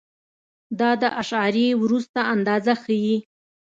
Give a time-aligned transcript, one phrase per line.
[0.79, 3.17] دا د اعشاریې وروسته اندازه ښیي.